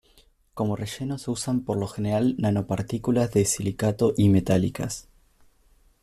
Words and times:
Como 0.55 0.75
relleno 0.75 1.19
se 1.19 1.29
usan 1.29 1.61
por 1.63 1.77
lo 1.77 1.85
general 1.87 2.33
nanopartículas 2.39 3.31
de 3.33 3.45
silicato 3.45 4.15
y 4.17 4.29
metálicas. 4.29 5.07